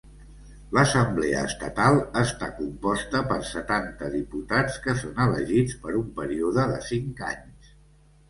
L'Assemblea 0.75 1.41
Estatal 1.47 1.97
està 2.21 2.47
composta 2.61 3.19
per 3.33 3.37
setanta 3.49 4.09
diputats 4.15 4.79
que 4.87 4.95
són 5.03 5.21
elegits 5.27 5.75
per 5.85 5.93
un 5.99 6.07
període 6.21 6.65
de 6.75 6.81
cinc 6.89 7.25
anys. 7.29 7.71